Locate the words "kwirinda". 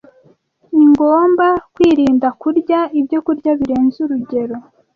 1.73-2.27